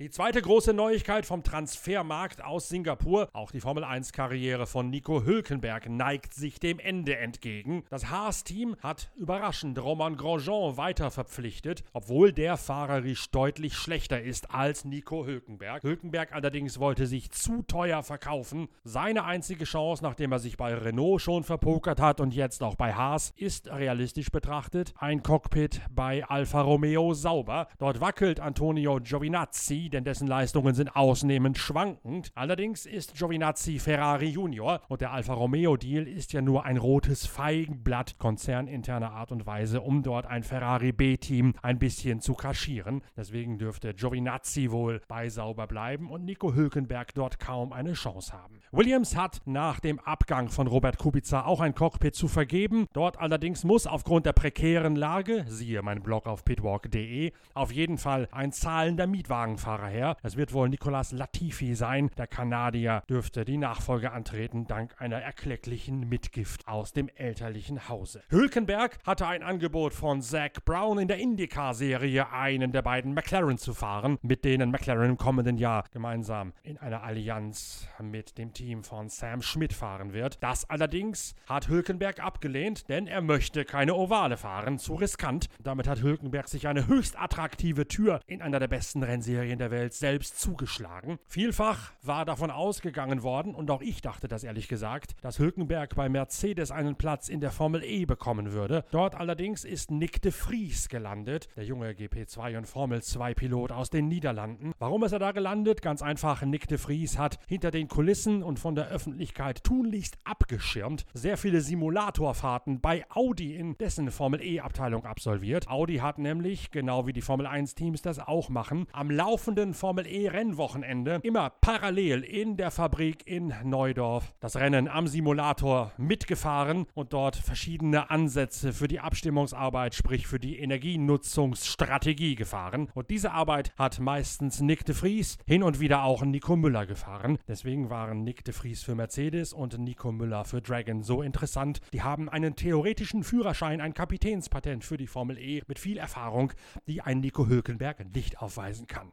Die 0.00 0.10
zweite 0.10 0.42
große 0.42 0.72
Neuigkeit 0.72 1.24
vom 1.24 1.44
Transfermarkt 1.44 2.42
aus 2.42 2.68
Singapur, 2.68 3.28
auch 3.32 3.52
die 3.52 3.60
Formel 3.60 3.84
1-Karriere 3.84 4.66
von 4.66 4.90
Nico 4.90 5.24
Hülkenberg 5.24 5.88
neigt 5.88 6.34
sich 6.34 6.58
dem 6.58 6.80
Ende 6.80 7.16
entgegen. 7.16 7.84
Das 7.90 8.10
Haas-Team 8.10 8.74
hat 8.82 9.12
überraschend 9.14 9.80
Roman 9.80 10.16
Grosjean 10.16 10.76
weiter 10.76 11.12
verpflichtet, 11.12 11.84
obwohl 11.92 12.32
der 12.32 12.56
fahrerisch 12.56 13.30
deutlich 13.30 13.74
schlechter 13.74 14.20
ist 14.20 14.52
als 14.52 14.84
Nico 14.84 15.26
Hülkenberg. 15.26 15.84
Hülkenberg 15.84 16.32
allerdings 16.32 16.80
wollte 16.80 17.06
sich 17.06 17.30
zu 17.30 17.62
teuer 17.62 18.02
verkaufen. 18.02 18.66
Seine 18.82 19.22
einzige 19.22 19.64
Chance, 19.64 20.02
nachdem 20.02 20.32
er 20.32 20.40
sich 20.40 20.56
bei 20.56 20.74
Renault 20.74 21.22
schon 21.22 21.44
verpokert 21.44 22.00
hat 22.00 22.20
und 22.20 22.34
jetzt 22.34 22.64
auch 22.64 22.74
bei 22.74 22.94
Haas, 22.94 23.32
ist 23.36 23.68
realistisch 23.68 24.32
betrachtet 24.32 24.92
ein 24.98 25.22
Cockpit 25.22 25.82
bei 25.88 26.24
Alfa 26.24 26.62
Romeo 26.62 27.14
sauber. 27.14 27.68
Dort 27.78 28.00
wackelt 28.00 28.40
Antonio 28.40 28.98
Giovinazzi 28.98 29.83
denn 29.90 30.04
dessen 30.04 30.26
Leistungen 30.26 30.74
sind 30.74 30.94
ausnehmend 30.96 31.58
schwankend. 31.58 32.32
Allerdings 32.34 32.86
ist 32.86 33.14
Giovinazzi 33.14 33.78
Ferrari 33.78 34.28
Junior 34.28 34.80
und 34.88 35.00
der 35.00 35.12
Alfa 35.12 35.34
Romeo 35.34 35.76
Deal 35.76 36.06
ist 36.06 36.32
ja 36.32 36.40
nur 36.40 36.64
ein 36.64 36.76
rotes 36.76 37.26
Feigenblatt 37.26 38.18
konzerninterner 38.18 39.12
Art 39.12 39.32
und 39.32 39.46
Weise, 39.46 39.80
um 39.80 40.02
dort 40.02 40.26
ein 40.26 40.42
Ferrari 40.42 40.92
B-Team 40.92 41.54
ein 41.62 41.78
bisschen 41.78 42.20
zu 42.20 42.34
kaschieren. 42.34 43.02
Deswegen 43.16 43.58
dürfte 43.58 43.94
Giovinazzi 43.94 44.70
wohl 44.70 45.02
bei 45.08 45.28
sauber 45.28 45.66
bleiben 45.66 46.10
und 46.10 46.24
Nico 46.24 46.54
Hülkenberg 46.54 47.14
dort 47.14 47.38
kaum 47.38 47.72
eine 47.72 47.92
Chance 47.92 48.32
haben. 48.32 48.60
Williams 48.72 49.16
hat 49.16 49.42
nach 49.44 49.80
dem 49.80 50.00
Abgang 50.00 50.48
von 50.48 50.66
Robert 50.66 50.98
Kubica 50.98 51.44
auch 51.44 51.60
ein 51.60 51.74
Cockpit 51.74 52.14
zu 52.14 52.28
vergeben. 52.28 52.86
Dort 52.92 53.18
allerdings 53.18 53.64
muss 53.64 53.86
aufgrund 53.86 54.26
der 54.26 54.32
prekären 54.32 54.96
Lage, 54.96 55.44
siehe 55.48 55.82
mein 55.82 56.02
Blog 56.02 56.26
auf 56.26 56.44
pitwalk.de, 56.44 57.32
auf 57.54 57.72
jeden 57.72 57.98
Fall 57.98 58.28
ein 58.32 58.52
zahlender 58.52 59.06
Mietwagenfahrer 59.06 59.73
Fahrer 59.74 59.88
her. 59.88 60.16
Es 60.22 60.36
wird 60.36 60.52
wohl 60.52 60.68
Nicolas 60.68 61.10
Latifi 61.10 61.74
sein. 61.74 62.08
Der 62.16 62.28
Kanadier 62.28 63.02
dürfte 63.08 63.44
die 63.44 63.56
Nachfolge 63.56 64.12
antreten, 64.12 64.68
dank 64.68 64.94
einer 65.00 65.20
erklecklichen 65.20 66.08
Mitgift 66.08 66.68
aus 66.68 66.92
dem 66.92 67.08
elterlichen 67.16 67.88
Hause. 67.88 68.22
Hülkenberg 68.28 68.98
hatte 69.04 69.26
ein 69.26 69.42
Angebot 69.42 69.92
von 69.92 70.22
Zach 70.22 70.50
Brown 70.64 71.00
in 71.00 71.08
der 71.08 71.18
IndyCar-Serie, 71.18 72.30
einen 72.30 72.70
der 72.70 72.82
beiden 72.82 73.14
McLaren 73.14 73.58
zu 73.58 73.74
fahren, 73.74 74.18
mit 74.22 74.44
denen 74.44 74.70
McLaren 74.70 75.10
im 75.10 75.16
kommenden 75.16 75.58
Jahr 75.58 75.84
gemeinsam 75.92 76.52
in 76.62 76.78
einer 76.78 77.02
Allianz 77.02 77.88
mit 78.00 78.38
dem 78.38 78.52
Team 78.52 78.84
von 78.84 79.08
Sam 79.08 79.42
Schmidt 79.42 79.72
fahren 79.72 80.12
wird. 80.12 80.40
Das 80.40 80.70
allerdings 80.70 81.34
hat 81.48 81.68
Hülkenberg 81.68 82.20
abgelehnt, 82.20 82.88
denn 82.88 83.08
er 83.08 83.22
möchte 83.22 83.64
keine 83.64 83.96
Ovale 83.96 84.36
fahren, 84.36 84.78
zu 84.78 84.94
riskant. 84.94 85.48
Damit 85.60 85.88
hat 85.88 86.00
Hülkenberg 86.00 86.48
sich 86.48 86.68
eine 86.68 86.86
höchst 86.86 87.18
attraktive 87.18 87.88
Tür 87.88 88.20
in 88.28 88.40
einer 88.40 88.60
der 88.60 88.68
besten 88.68 89.02
Rennserien 89.02 89.58
der 89.58 89.63
der 89.64 89.70
Welt 89.70 89.94
selbst 89.94 90.38
zugeschlagen. 90.38 91.18
Vielfach 91.26 91.92
war 92.02 92.26
davon 92.26 92.50
ausgegangen 92.50 93.22
worden, 93.22 93.54
und 93.54 93.70
auch 93.70 93.80
ich 93.80 94.02
dachte 94.02 94.28
das 94.28 94.44
ehrlich 94.44 94.68
gesagt, 94.68 95.14
dass 95.22 95.38
Hülkenberg 95.38 95.94
bei 95.94 96.10
Mercedes 96.10 96.70
einen 96.70 96.96
Platz 96.96 97.30
in 97.30 97.40
der 97.40 97.50
Formel 97.50 97.82
E 97.82 98.04
bekommen 98.04 98.52
würde. 98.52 98.84
Dort 98.90 99.14
allerdings 99.14 99.64
ist 99.64 99.90
Nick 99.90 100.20
de 100.20 100.32
Vries 100.32 100.90
gelandet, 100.90 101.48
der 101.56 101.64
junge 101.64 101.92
GP2 101.92 102.58
und 102.58 102.66
Formel 102.66 103.02
2 103.02 103.32
Pilot 103.32 103.72
aus 103.72 103.88
den 103.88 104.06
Niederlanden. 104.08 104.74
Warum 104.78 105.02
ist 105.02 105.12
er 105.12 105.18
da 105.18 105.32
gelandet? 105.32 105.80
Ganz 105.80 106.02
einfach, 106.02 106.42
Nick 106.42 106.68
de 106.68 106.76
Vries 106.76 107.16
hat 107.16 107.38
hinter 107.46 107.70
den 107.70 107.88
Kulissen 107.88 108.42
und 108.42 108.58
von 108.58 108.74
der 108.74 108.88
Öffentlichkeit 108.88 109.64
tunlichst 109.64 110.18
abgeschirmt 110.24 111.06
sehr 111.14 111.38
viele 111.38 111.62
Simulatorfahrten 111.62 112.82
bei 112.82 113.06
Audi 113.08 113.56
in 113.56 113.78
dessen 113.78 114.10
Formel 114.10 114.42
E 114.42 114.60
Abteilung 114.60 115.06
absolviert. 115.06 115.68
Audi 115.68 115.96
hat 115.96 116.18
nämlich, 116.18 116.70
genau 116.70 117.06
wie 117.06 117.14
die 117.14 117.22
Formel 117.22 117.46
1 117.46 117.74
Teams 117.74 118.02
das 118.02 118.18
auch 118.18 118.50
machen, 118.50 118.86
am 118.92 119.10
Laufen 119.10 119.53
laufenden 119.54 119.74
Formel 119.74 120.06
E 120.08 120.28
Rennwochenende 120.28 121.20
immer 121.22 121.48
parallel 121.48 122.24
in 122.24 122.56
der 122.56 122.72
Fabrik 122.72 123.24
in 123.24 123.54
Neudorf 123.62 124.34
das 124.40 124.56
Rennen 124.56 124.88
am 124.88 125.06
Simulator 125.06 125.92
mitgefahren 125.96 126.86
und 126.94 127.12
dort 127.12 127.36
verschiedene 127.36 128.10
Ansätze 128.10 128.72
für 128.72 128.88
die 128.88 128.98
Abstimmungsarbeit, 128.98 129.94
sprich 129.94 130.26
für 130.26 130.40
die 130.40 130.58
Energienutzungsstrategie 130.58 132.34
gefahren. 132.34 132.88
Und 132.94 133.10
diese 133.10 133.30
Arbeit 133.30 133.72
hat 133.76 134.00
meistens 134.00 134.60
Nick 134.60 134.84
de 134.86 134.94
Vries, 134.94 135.38
hin 135.46 135.62
und 135.62 135.78
wieder 135.78 136.02
auch 136.02 136.24
Nico 136.24 136.56
Müller 136.56 136.86
gefahren. 136.86 137.38
Deswegen 137.46 137.90
waren 137.90 138.24
Nick 138.24 138.44
de 138.44 138.54
Vries 138.54 138.82
für 138.82 138.96
Mercedes 138.96 139.52
und 139.52 139.78
Nico 139.78 140.10
Müller 140.10 140.44
für 140.44 140.62
Dragon 140.62 141.04
so 141.04 141.22
interessant. 141.22 141.80
Die 141.92 142.02
haben 142.02 142.28
einen 142.28 142.56
theoretischen 142.56 143.22
Führerschein, 143.22 143.80
ein 143.80 143.94
Kapitänspatent 143.94 144.84
für 144.84 144.96
die 144.96 145.06
Formel 145.06 145.38
E 145.38 145.62
mit 145.68 145.78
viel 145.78 145.98
Erfahrung, 145.98 146.52
die 146.88 147.02
ein 147.02 147.20
Nico 147.20 147.46
Hülkenberg 147.46 148.04
nicht 148.14 148.40
aufweisen 148.40 148.88
kann. 148.88 149.12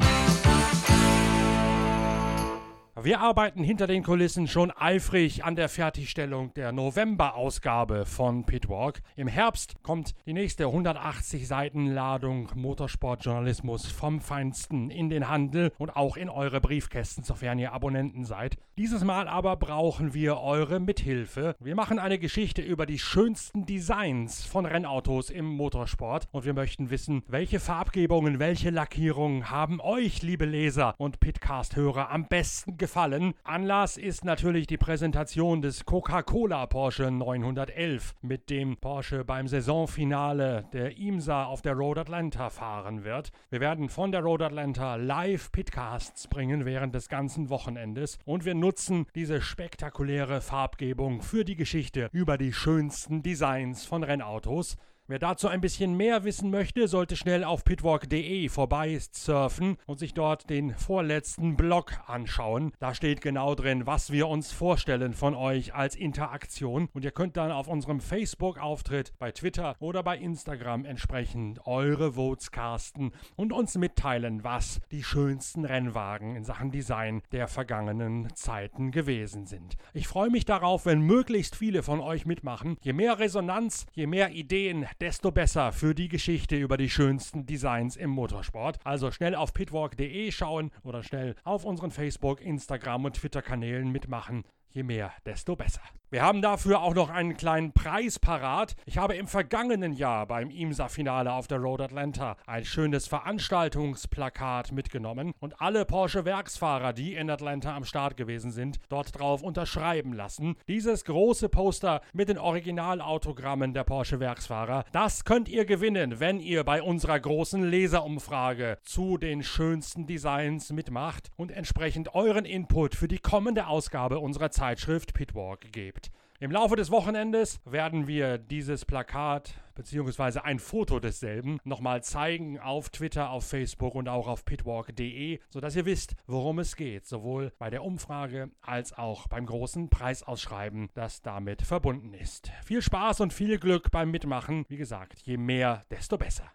Wir 2.99 3.21
arbeiten 3.21 3.63
hinter 3.63 3.87
den 3.87 4.03
Kulissen 4.03 4.49
schon 4.49 4.69
eifrig 4.69 5.45
an 5.45 5.55
der 5.55 5.69
Fertigstellung 5.69 6.53
der 6.55 6.73
November-Ausgabe 6.73 8.05
von 8.05 8.45
Pitwalk. 8.45 9.01
Im 9.15 9.29
Herbst 9.29 9.81
kommt 9.81 10.13
die 10.25 10.33
nächste 10.33 10.65
180 10.65 11.47
Seiten 11.47 11.87
Ladung 11.87 12.49
Motorsportjournalismus 12.53 13.89
vom 13.89 14.19
Feinsten 14.19 14.89
in 14.89 15.09
den 15.09 15.29
Handel 15.29 15.71
und 15.77 15.95
auch 15.95 16.17
in 16.17 16.27
eure 16.29 16.59
Briefkästen, 16.59 17.23
sofern 17.23 17.59
ihr 17.59 17.71
Abonnenten 17.71 18.25
seid. 18.25 18.57
Dieses 18.77 19.05
Mal 19.05 19.29
aber 19.29 19.55
brauchen 19.55 20.13
wir 20.13 20.41
eure 20.41 20.81
Mithilfe. 20.81 21.55
Wir 21.61 21.75
machen 21.75 21.97
eine 21.97 22.19
Geschichte 22.19 22.61
über 22.61 22.85
die 22.85 22.99
schönsten 22.99 23.65
Designs 23.65 24.43
von 24.43 24.65
Rennautos 24.65 25.29
im 25.29 25.45
Motorsport 25.45 26.27
und 26.31 26.43
wir 26.43 26.53
möchten 26.53 26.89
wissen, 26.89 27.23
welche 27.29 27.61
Farbgebungen, 27.61 28.39
welche 28.39 28.69
Lackierungen 28.69 29.49
haben 29.49 29.79
euch, 29.79 30.21
liebe 30.23 30.43
Leser 30.43 30.93
und 30.97 31.21
Pitcast-Hörer, 31.21 32.11
am 32.11 32.27
besten 32.27 32.77
gefallen. 32.81 33.35
Anlass 33.43 33.95
ist 33.95 34.25
natürlich 34.25 34.65
die 34.65 34.75
Präsentation 34.75 35.61
des 35.61 35.85
Coca-Cola 35.85 36.65
Porsche 36.65 37.11
911, 37.11 38.15
mit 38.23 38.49
dem 38.49 38.77
Porsche 38.77 39.23
beim 39.23 39.47
Saisonfinale 39.47 40.65
der 40.73 40.97
IMSA 40.97 41.45
auf 41.45 41.61
der 41.61 41.73
Road 41.73 41.99
Atlanta 41.99 42.49
fahren 42.49 43.03
wird. 43.03 43.31
Wir 43.51 43.59
werden 43.59 43.87
von 43.87 44.11
der 44.11 44.21
Road 44.21 44.41
Atlanta 44.41 44.95
live 44.95 45.51
Pitcasts 45.51 46.27
bringen 46.27 46.65
während 46.65 46.95
des 46.95 47.07
ganzen 47.07 47.51
Wochenendes 47.51 48.17
und 48.25 48.45
wir 48.45 48.55
nutzen 48.55 49.05
diese 49.13 49.41
spektakuläre 49.41 50.41
Farbgebung 50.41 51.21
für 51.21 51.45
die 51.45 51.55
Geschichte 51.55 52.09
über 52.11 52.39
die 52.39 52.51
schönsten 52.51 53.21
Designs 53.21 53.85
von 53.85 54.03
Rennautos. 54.03 54.75
Wer 55.11 55.19
dazu 55.19 55.49
ein 55.49 55.59
bisschen 55.59 55.97
mehr 55.97 56.23
wissen 56.23 56.51
möchte, 56.51 56.87
sollte 56.87 57.17
schnell 57.17 57.43
auf 57.43 57.65
pitwalk.de 57.65 58.47
vorbei 58.47 58.97
surfen 59.11 59.75
und 59.85 59.99
sich 59.99 60.13
dort 60.13 60.49
den 60.49 60.73
vorletzten 60.73 61.57
Blog 61.57 61.99
anschauen. 62.07 62.71
Da 62.79 62.95
steht 62.95 63.19
genau 63.19 63.53
drin, 63.53 63.85
was 63.85 64.13
wir 64.13 64.29
uns 64.29 64.53
vorstellen 64.53 65.11
von 65.11 65.35
euch 65.35 65.73
als 65.73 65.97
Interaktion. 65.97 66.87
Und 66.93 67.03
ihr 67.03 67.11
könnt 67.11 67.35
dann 67.35 67.51
auf 67.51 67.67
unserem 67.67 67.99
Facebook-Auftritt, 67.99 69.11
bei 69.19 69.33
Twitter 69.33 69.75
oder 69.79 70.01
bei 70.01 70.17
Instagram 70.17 70.85
entsprechend 70.85 71.67
eure 71.67 72.13
Votes 72.13 72.49
casten 72.49 73.11
und 73.35 73.51
uns 73.51 73.75
mitteilen, 73.75 74.45
was 74.45 74.79
die 74.91 75.03
schönsten 75.03 75.65
Rennwagen 75.65 76.37
in 76.37 76.45
Sachen 76.45 76.71
Design 76.71 77.21
der 77.33 77.49
vergangenen 77.49 78.33
Zeiten 78.35 78.91
gewesen 78.91 79.45
sind. 79.45 79.75
Ich 79.93 80.07
freue 80.07 80.29
mich 80.29 80.45
darauf, 80.45 80.85
wenn 80.85 81.01
möglichst 81.01 81.57
viele 81.57 81.83
von 81.83 81.99
euch 81.99 82.25
mitmachen. 82.25 82.77
Je 82.79 82.93
mehr 82.93 83.19
Resonanz, 83.19 83.87
je 83.91 84.07
mehr 84.07 84.31
Ideen, 84.31 84.87
desto 85.01 85.31
besser 85.31 85.71
für 85.71 85.95
die 85.95 86.07
Geschichte 86.07 86.55
über 86.55 86.77
die 86.77 86.89
schönsten 86.89 87.47
Designs 87.47 87.95
im 87.95 88.11
Motorsport. 88.11 88.77
Also 88.83 89.09
schnell 89.09 89.33
auf 89.33 89.51
pitwalk.de 89.51 90.31
schauen 90.31 90.69
oder 90.83 91.01
schnell 91.01 91.35
auf 91.43 91.65
unseren 91.65 91.89
Facebook, 91.89 92.39
Instagram 92.39 93.05
und 93.05 93.15
Twitter-Kanälen 93.15 93.91
mitmachen. 93.91 94.43
Je 94.69 94.83
mehr, 94.83 95.11
desto 95.25 95.55
besser. 95.55 95.81
Wir 96.11 96.23
haben 96.23 96.41
dafür 96.41 96.81
auch 96.81 96.93
noch 96.93 97.09
einen 97.09 97.37
kleinen 97.37 97.71
Preis 97.71 98.19
parat. 98.19 98.75
Ich 98.85 98.97
habe 98.97 99.15
im 99.15 99.27
vergangenen 99.27 99.93
Jahr 99.93 100.27
beim 100.27 100.49
IMSA-Finale 100.49 101.31
auf 101.31 101.47
der 101.47 101.59
Road 101.59 101.79
Atlanta 101.79 102.35
ein 102.45 102.65
schönes 102.65 103.07
Veranstaltungsplakat 103.07 104.73
mitgenommen 104.73 105.31
und 105.39 105.61
alle 105.61 105.85
Porsche-Werksfahrer, 105.85 106.91
die 106.91 107.13
in 107.13 107.29
Atlanta 107.29 107.73
am 107.73 107.85
Start 107.85 108.17
gewesen 108.17 108.51
sind, 108.51 108.81
dort 108.89 109.17
drauf 109.17 109.41
unterschreiben 109.41 110.11
lassen. 110.11 110.57
Dieses 110.67 111.05
große 111.05 111.47
Poster 111.47 112.01
mit 112.11 112.27
den 112.27 112.37
Originalautogrammen 112.37 113.73
der 113.73 113.85
Porsche-Werksfahrer, 113.85 114.83
das 114.91 115.23
könnt 115.23 115.47
ihr 115.47 115.63
gewinnen, 115.63 116.19
wenn 116.19 116.41
ihr 116.41 116.65
bei 116.65 116.81
unserer 116.81 117.21
großen 117.21 117.63
Leserumfrage 117.63 118.79
zu 118.83 119.17
den 119.17 119.43
schönsten 119.43 120.07
Designs 120.07 120.73
mitmacht 120.73 121.29
und 121.37 121.51
entsprechend 121.51 122.13
euren 122.15 122.43
Input 122.43 122.95
für 122.95 123.07
die 123.07 123.19
kommende 123.19 123.67
Ausgabe 123.67 124.19
unserer 124.19 124.51
Zeitschrift 124.51 125.13
Pitwalk 125.13 125.71
gebt. 125.71 126.00
Im 126.39 126.49
Laufe 126.49 126.75
des 126.75 126.89
Wochenendes 126.89 127.61
werden 127.65 128.07
wir 128.07 128.39
dieses 128.39 128.83
Plakat 128.83 129.53
bzw. 129.75 130.39
ein 130.39 130.57
Foto 130.57 130.99
desselben 130.99 131.59
nochmal 131.63 132.03
zeigen 132.03 132.59
auf 132.59 132.89
Twitter, 132.89 133.29
auf 133.29 133.45
Facebook 133.45 133.93
und 133.93 134.09
auch 134.09 134.27
auf 134.27 134.43
pitwalk.de, 134.43 135.39
sodass 135.49 135.75
ihr 135.75 135.85
wisst, 135.85 136.15
worum 136.25 136.57
es 136.57 136.75
geht, 136.75 137.05
sowohl 137.05 137.53
bei 137.59 137.69
der 137.69 137.83
Umfrage 137.83 138.49
als 138.61 138.91
auch 138.91 139.27
beim 139.27 139.45
großen 139.45 139.91
Preisausschreiben, 139.91 140.89
das 140.95 141.21
damit 141.21 141.61
verbunden 141.61 142.15
ist. 142.15 142.51
Viel 142.65 142.81
Spaß 142.81 143.19
und 143.19 143.33
viel 143.33 143.59
Glück 143.59 143.91
beim 143.91 144.09
Mitmachen. 144.09 144.65
Wie 144.67 144.77
gesagt, 144.77 145.19
je 145.19 145.37
mehr, 145.37 145.83
desto 145.91 146.17
besser. 146.17 146.51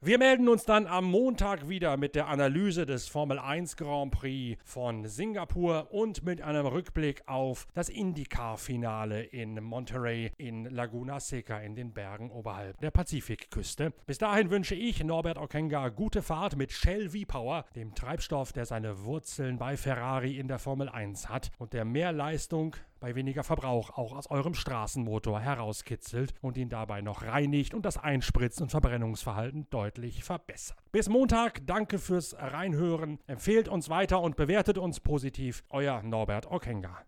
Wir 0.00 0.16
melden 0.16 0.48
uns 0.48 0.64
dann 0.64 0.86
am 0.86 1.06
Montag 1.06 1.68
wieder 1.68 1.96
mit 1.96 2.14
der 2.14 2.28
Analyse 2.28 2.86
des 2.86 3.08
Formel 3.08 3.36
1 3.40 3.76
Grand 3.76 4.12
Prix 4.12 4.56
von 4.64 5.08
Singapur 5.08 5.88
und 5.90 6.24
mit 6.24 6.40
einem 6.40 6.66
Rückblick 6.66 7.22
auf 7.26 7.66
das 7.74 7.88
IndyCar-Finale 7.88 9.24
in 9.24 9.60
Monterey 9.60 10.30
in 10.38 10.66
Laguna 10.66 11.18
Seca 11.18 11.58
in 11.58 11.74
den 11.74 11.92
Bergen 11.92 12.30
oberhalb 12.30 12.78
der 12.78 12.92
Pazifikküste. 12.92 13.92
Bis 14.06 14.18
dahin 14.18 14.50
wünsche 14.50 14.76
ich 14.76 15.02
Norbert 15.02 15.36
Okenga 15.36 15.88
gute 15.88 16.22
Fahrt 16.22 16.56
mit 16.56 16.70
Shell 16.70 17.10
V-Power, 17.10 17.64
dem 17.74 17.92
Treibstoff, 17.96 18.52
der 18.52 18.66
seine 18.66 19.02
Wurzeln 19.02 19.58
bei 19.58 19.76
Ferrari 19.76 20.38
in 20.38 20.46
der 20.46 20.60
Formel 20.60 20.88
1 20.88 21.28
hat 21.28 21.50
und 21.58 21.72
der 21.72 21.84
mehr 21.84 22.12
Leistung 22.12 22.76
bei 23.00 23.14
weniger 23.14 23.44
Verbrauch 23.44 23.90
auch 23.90 24.14
aus 24.14 24.30
eurem 24.30 24.54
Straßenmotor 24.54 25.40
herauskitzelt 25.40 26.34
und 26.40 26.56
ihn 26.56 26.68
dabei 26.68 27.00
noch 27.00 27.22
reinigt 27.22 27.74
und 27.74 27.84
das 27.84 27.98
Einspritz- 27.98 28.60
und 28.60 28.70
Verbrennungsverhalten 28.70 29.68
deutlich 29.70 30.24
verbessert. 30.24 30.78
Bis 30.92 31.08
Montag, 31.08 31.66
danke 31.66 31.98
fürs 31.98 32.34
Reinhören, 32.38 33.18
empfehlt 33.26 33.68
uns 33.68 33.88
weiter 33.88 34.20
und 34.20 34.36
bewertet 34.36 34.78
uns 34.78 35.00
positiv. 35.00 35.64
Euer 35.70 36.02
Norbert 36.02 36.50
Okenga. 36.50 37.04